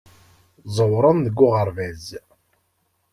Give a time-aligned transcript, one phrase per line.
[0.75, 2.05] Ẓewren deg uɣerbaz.